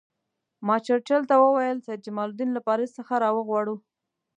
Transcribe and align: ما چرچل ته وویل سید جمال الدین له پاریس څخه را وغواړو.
ما 0.65 0.75
چرچل 0.85 1.21
ته 1.29 1.35
وویل 1.39 1.77
سید 1.85 1.99
جمال 2.05 2.29
الدین 2.31 2.49
له 2.53 2.61
پاریس 2.67 2.91
څخه 2.99 3.13
را 3.23 3.29
وغواړو. 3.33 3.75